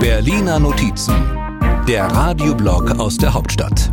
Berliner 0.00 0.58
Notizen, 0.58 1.14
der 1.86 2.06
Radioblog 2.06 2.98
aus 2.98 3.18
der 3.18 3.34
Hauptstadt. 3.34 3.90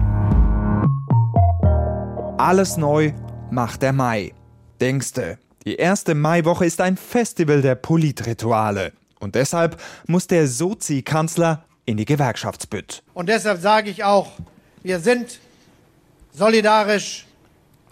Alles 2.37 2.77
neu 2.77 3.11
macht 3.51 3.81
der 3.81 3.91
Mai. 3.91 4.33
Denkste, 4.79 5.37
die 5.65 5.75
erste 5.75 6.15
Maiwoche 6.15 6.65
ist 6.65 6.79
ein 6.79 6.95
Festival 6.95 7.61
der 7.61 7.75
Politrituale. 7.75 8.93
Und 9.19 9.35
deshalb 9.35 9.81
muss 10.07 10.27
der 10.27 10.47
Sozi-Kanzler 10.47 11.65
in 11.85 11.97
die 11.97 12.05
Gewerkschaftsbütt. 12.05 13.03
Und 13.13 13.27
deshalb 13.27 13.59
sage 13.61 13.89
ich 13.89 14.03
auch, 14.03 14.31
wir 14.81 14.99
sind 14.99 15.39
solidarisch. 16.31 17.25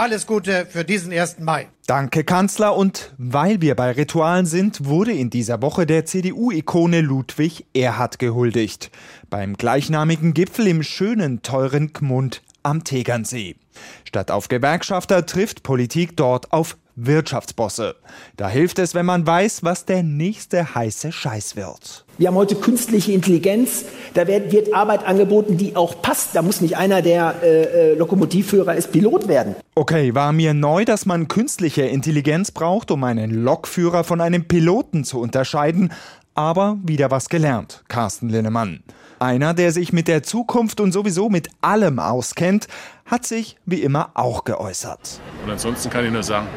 Alles 0.04 0.28
Gute 0.28 0.66
für 0.66 0.84
diesen 0.84 1.14
1. 1.14 1.40
Mai. 1.40 1.70
Danke, 1.88 2.26
Kanzler. 2.26 2.76
Und 2.76 3.14
weil 3.18 3.62
wir 3.62 3.74
bei 3.74 3.90
Ritualen 3.92 4.46
sind, 4.46 4.84
wurde 4.84 5.14
in 5.14 5.30
dieser 5.30 5.62
Woche 5.62 5.86
der 5.86 6.04
CDU-Ikone 6.04 7.00
Ludwig 7.00 7.68
Erhard 7.74 8.20
gehuldigt. 8.20 8.92
Beim 9.30 9.56
gleichnamigen 9.56 10.34
Gipfel 10.34 10.68
im 10.68 10.84
schönen, 10.84 11.42
teuren 11.42 11.94
Gmund 11.94 12.42
am 12.64 12.84
Tegernsee. 12.84 13.56
Statt 14.04 14.30
auf 14.30 14.50
Gewerkschafter 14.50 15.26
trifft 15.26 15.64
Politik 15.64 16.18
dort 16.18 16.52
auf 16.52 16.76
Wirtschaftsbosse. 16.96 17.96
Da 18.38 18.50
hilft 18.50 18.80
es, 18.80 18.96
wenn 18.96 19.06
man 19.06 19.26
weiß, 19.26 19.64
was 19.64 19.86
der 19.86 20.04
nächste 20.04 20.76
heiße 20.76 21.12
Scheiß 21.12 21.56
wird. 21.56 22.06
Wir 22.18 22.28
haben 22.28 22.36
heute 22.36 22.56
künstliche 22.56 23.12
Intelligenz. 23.12 23.86
Da 24.14 24.28
wird, 24.28 24.52
wird 24.52 24.74
Arbeit 24.74 25.04
angeboten, 25.06 25.58
die 25.58 25.76
auch 25.76 26.02
passt. 26.02 26.36
Da 26.36 26.42
muss 26.42 26.62
nicht 26.62 26.78
einer, 26.78 27.02
der 27.02 27.36
äh, 27.42 27.64
äh, 27.64 27.96
Lokomotivführer 27.96 28.76
ist, 28.76 28.92
Pilot 28.92 29.28
werden. 29.28 29.56
Okay, 29.76 30.14
war 30.14 30.32
mir 30.32 30.54
neu, 30.54 30.86
dass 30.86 31.06
man 31.06 31.28
künstliche 31.28 31.84
Intelligenz 31.84 32.52
braucht, 32.52 32.92
um 32.92 33.04
einen 33.04 33.32
Lokführer 33.44 34.04
von 34.04 34.22
einem 34.22 34.48
Piloten 34.48 35.04
zu 35.04 35.20
unterscheiden. 35.20 35.92
Aber 36.36 36.78
wieder 36.84 37.12
was 37.12 37.30
gelernt, 37.30 37.84
Carsten 37.88 38.30
Linnemann. 38.30 38.84
Einer, 39.20 39.54
der 39.54 39.72
sich 39.72 39.94
mit 39.94 40.08
der 40.08 40.24
Zukunft 40.24 40.82
und 40.82 40.92
sowieso 40.92 41.30
mit 41.30 41.48
allem 41.62 42.00
auskennt, 42.00 42.68
hat 43.06 43.26
sich 43.26 43.58
wie 43.66 43.82
immer 43.82 44.12
auch 44.16 44.44
geäußert. 44.44 45.22
Und 45.44 45.52
ansonsten 45.52 45.90
kann 45.90 46.06
ich 46.06 46.12
nur 46.12 46.24
sagen, 46.24 46.48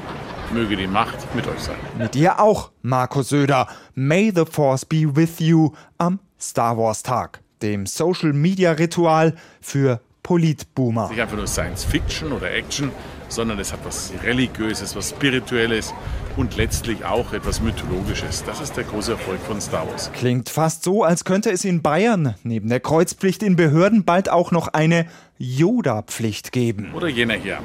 möge 0.52 0.76
die 0.76 0.86
Macht 0.86 1.34
mit 1.34 1.46
euch 1.46 1.60
sein. 1.60 1.76
Mit 1.98 2.14
dir 2.14 2.40
auch, 2.40 2.70
Markus 2.82 3.28
Söder. 3.28 3.68
May 3.94 4.32
the 4.34 4.44
Force 4.44 4.84
be 4.84 5.16
with 5.16 5.40
you 5.40 5.72
am 5.98 6.18
Star 6.40 6.76
Wars 6.76 7.02
Tag, 7.02 7.40
dem 7.62 7.86
Social 7.86 8.32
Media 8.32 8.72
Ritual 8.72 9.34
für 9.60 10.00
Politboomer. 10.22 11.08
Nicht 11.08 11.20
einfach 11.20 11.36
nur 11.36 11.46
Science 11.46 11.84
Fiction 11.84 12.32
oder 12.32 12.50
Action, 12.50 12.90
sondern 13.28 13.58
es 13.60 13.72
hat 13.72 13.78
was 13.84 14.12
Religiöses, 14.24 14.96
was 14.96 15.10
Spirituelles 15.10 15.94
und 16.36 16.56
letztlich 16.56 17.04
auch 17.04 17.32
etwas 17.32 17.60
Mythologisches. 17.60 18.44
Das 18.44 18.60
ist 18.60 18.76
der 18.76 18.84
große 18.84 19.12
Erfolg 19.12 19.40
von 19.40 19.60
Star 19.60 19.86
Wars. 19.88 20.10
Klingt 20.12 20.48
fast 20.48 20.82
so, 20.82 21.04
als 21.04 21.24
könnte 21.24 21.50
es 21.50 21.64
in 21.64 21.80
Bayern 21.80 22.34
neben 22.42 22.68
der 22.68 22.80
Kreuzpflicht 22.80 23.42
in 23.42 23.56
Behörden 23.56 24.04
bald 24.04 24.28
auch 24.28 24.50
noch 24.50 24.68
eine 24.68 25.06
Yoda-Pflicht 25.38 26.52
geben. 26.52 26.92
Oder 26.94 27.08
jener 27.08 27.34
hier. 27.34 27.58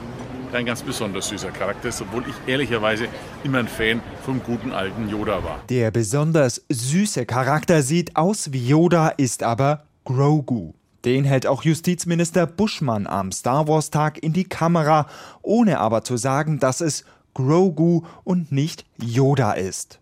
Ein 0.53 0.65
ganz 0.65 0.81
besonders 0.81 1.29
süßer 1.29 1.51
Charakter 1.51 1.89
obwohl 2.01 2.23
ich 2.27 2.35
ehrlicherweise 2.45 3.07
immer 3.43 3.59
ein 3.59 3.67
Fan 3.67 4.01
vom 4.25 4.43
guten 4.43 4.71
alten 4.73 5.07
Yoda 5.07 5.43
war. 5.43 5.61
Der 5.69 5.91
besonders 5.91 6.65
süße 6.69 7.25
Charakter 7.25 7.81
sieht 7.81 8.15
aus 8.17 8.51
wie 8.51 8.67
Yoda, 8.67 9.09
ist 9.09 9.43
aber 9.43 9.85
Grogu. 10.03 10.73
Den 11.05 11.23
hält 11.23 11.47
auch 11.47 11.63
Justizminister 11.63 12.45
Buschmann 12.45 13.07
am 13.07 13.31
Star 13.31 13.67
Wars 13.67 13.91
Tag 13.91 14.21
in 14.21 14.33
die 14.33 14.43
Kamera, 14.43 15.07
ohne 15.41 15.79
aber 15.79 16.03
zu 16.03 16.17
sagen, 16.17 16.59
dass 16.59 16.81
es 16.81 17.05
Grogu 17.33 18.03
und 18.23 18.51
nicht 18.51 18.85
Yoda 19.01 19.53
ist. 19.53 19.99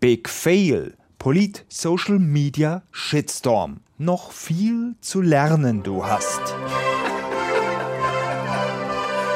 Big 0.00 0.28
Fail. 0.28 0.94
Polit 1.18 1.64
Social 1.68 2.18
Media 2.18 2.82
Shitstorm. 2.92 3.80
Noch 3.98 4.30
viel 4.30 4.94
zu 5.00 5.22
lernen 5.22 5.82
du 5.82 6.04
hast. 6.04 6.54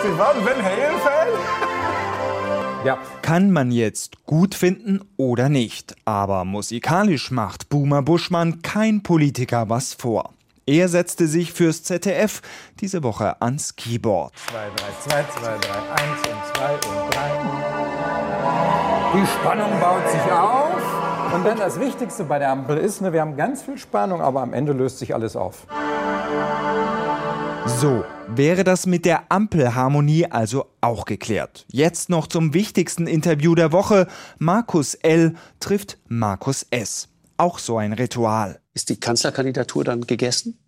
Sie 0.02 0.18
waren 0.18 0.44
Van 0.44 0.62
Halen-Fan? 0.62 1.28
Ja. 2.83 2.96
Kann 3.20 3.50
man 3.50 3.72
jetzt 3.72 4.24
gut 4.24 4.55
finden 4.55 5.00
oder 5.18 5.50
nicht. 5.50 5.94
Aber 6.06 6.46
musikalisch 6.46 7.30
macht 7.30 7.68
Boomer 7.68 8.00
Buschmann 8.00 8.62
kein 8.62 9.02
Politiker 9.02 9.68
was 9.68 9.92
vor. 9.92 10.30
Er 10.64 10.89
setzte 10.89 11.27
sich 11.27 11.52
fürs 11.52 11.83
ZDF 11.83 12.40
diese 12.80 13.02
Woche 13.02 13.42
ans 13.42 13.77
Keyboard. 13.77 14.33
2, 14.48 14.56
3, 15.10 15.24
2, 15.24 15.24
2, 15.40 15.58
3, 15.58 15.58
1 15.58 15.58
und 15.58 16.56
2 16.56 16.72
und 16.72 17.14
3. 17.14 17.20
Die 19.20 19.27
Spannung 19.27 19.80
baut 19.80 20.08
sich 20.10 20.33
auf. 20.33 21.34
Und 21.34 21.44
dann 21.44 21.58
das 21.58 21.78
Wichtigste 21.78 22.24
bei 22.24 22.39
der 22.39 22.50
Ampel 22.50 22.78
ist, 22.78 23.02
ne, 23.02 23.12
wir 23.12 23.20
haben 23.20 23.36
ganz 23.36 23.62
viel 23.62 23.77
Spannung, 23.77 24.22
aber 24.22 24.40
am 24.40 24.55
Ende 24.55 24.72
löst 24.72 25.00
sich 25.00 25.14
alles 25.14 25.36
auf. 25.36 25.66
So, 27.66 28.04
wäre 28.28 28.64
das 28.64 28.86
mit 28.86 29.04
der 29.04 29.30
Ampelharmonie 29.30 30.26
also 30.26 30.66
auch 30.80 31.04
geklärt. 31.04 31.66
Jetzt 31.70 32.08
noch 32.08 32.26
zum 32.26 32.54
wichtigsten 32.54 33.06
Interview 33.06 33.54
der 33.54 33.70
Woche. 33.72 34.06
Markus 34.38 34.94
L. 34.94 35.34
trifft 35.60 35.98
Markus 36.08 36.66
S. 36.70 37.08
Auch 37.36 37.58
so 37.58 37.76
ein 37.76 37.92
Ritual. 37.92 38.60
Ist 38.74 38.88
die 38.88 38.98
Kanzlerkandidatur 38.98 39.84
dann 39.84 40.06
gegessen? 40.06 40.58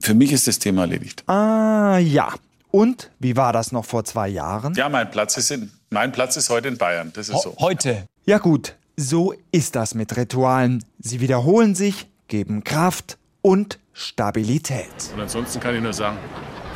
Für 0.00 0.14
mich 0.14 0.32
ist 0.32 0.46
das 0.46 0.58
Thema 0.58 0.82
erledigt. 0.82 1.28
Ah, 1.28 1.98
ja. 1.98 2.32
Und 2.70 3.10
wie 3.18 3.36
war 3.36 3.52
das 3.52 3.72
noch 3.72 3.84
vor 3.84 4.04
zwei 4.04 4.28
Jahren? 4.28 4.74
Ja, 4.74 4.88
mein 4.88 5.10
Platz 5.10 5.36
ist, 5.36 5.50
in, 5.50 5.72
mein 5.90 6.12
Platz 6.12 6.36
ist 6.36 6.50
heute 6.50 6.68
in 6.68 6.78
Bayern. 6.78 7.12
Das 7.14 7.28
ist 7.28 7.42
so. 7.42 7.56
Heute. 7.58 8.06
Ja 8.26 8.38
gut, 8.38 8.76
so 8.96 9.34
ist 9.50 9.74
das 9.74 9.94
mit 9.94 10.16
Ritualen. 10.16 10.84
Sie 10.98 11.20
wiederholen 11.20 11.74
sich, 11.74 12.06
geben 12.28 12.62
Kraft 12.62 13.17
und 13.42 13.78
Stabilität. 13.92 15.12
Und 15.14 15.20
ansonsten 15.20 15.60
kann 15.60 15.74
ich 15.74 15.82
nur 15.82 15.92
sagen, 15.92 16.18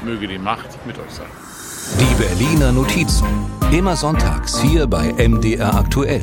möge 0.05 0.27
die 0.27 0.39
Macht 0.39 0.85
mit 0.87 0.99
euch 0.99 1.11
sein. 1.11 1.27
Die 1.99 2.15
Berliner 2.23 2.73
Notizen. 2.73 3.27
Immer 3.71 3.97
sonntags 3.97 4.61
hier 4.61 4.87
bei 4.87 5.13
MDR 5.13 5.75
aktuell. 5.75 6.23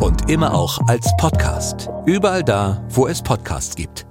Und 0.00 0.30
immer 0.30 0.54
auch 0.54 0.78
als 0.88 1.10
Podcast. 1.18 1.88
Überall 2.04 2.42
da, 2.42 2.84
wo 2.90 3.06
es 3.06 3.22
Podcasts 3.22 3.74
gibt. 3.74 4.05